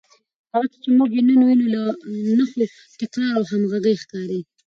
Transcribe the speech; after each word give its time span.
هغه 0.53 0.67
څه 0.71 0.77
چې 0.83 0.89
موږ 0.97 1.09
یې 1.17 1.21
نن 1.27 1.41
وینو، 1.45 1.67
له 1.73 1.81
نښو، 2.37 2.63
تکرار 2.99 3.31
او 3.37 3.43
همغږۍ 3.49 3.95
ښکاري 4.01 4.39